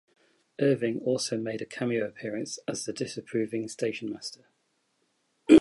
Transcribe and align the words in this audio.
Irving 0.59 0.99
also 1.01 1.37
made 1.37 1.61
a 1.61 1.65
cameo 1.67 2.03
appearance 2.07 2.57
as 2.67 2.85
the 2.85 2.91
disapproving 2.91 3.67
stationmaster. 3.67 4.47